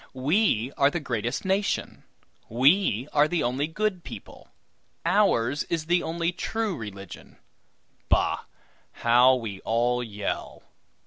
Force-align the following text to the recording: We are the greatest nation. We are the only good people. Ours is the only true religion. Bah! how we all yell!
We 0.15 0.71
are 0.77 0.89
the 0.89 0.99
greatest 0.99 1.45
nation. 1.45 2.01
We 2.49 3.07
are 3.13 3.27
the 3.27 3.43
only 3.43 3.67
good 3.67 4.03
people. 4.03 4.47
Ours 5.05 5.61
is 5.65 5.85
the 5.85 6.01
only 6.01 6.31
true 6.31 6.75
religion. 6.75 7.37
Bah! 8.09 8.45
how 8.93 9.35
we 9.35 9.59
all 9.59 10.01
yell! 10.01 10.63